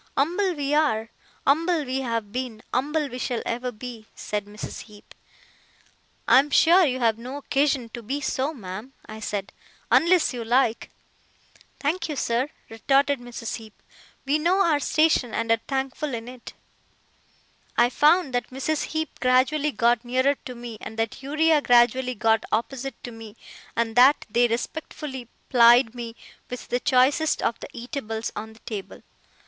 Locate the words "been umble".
2.31-3.07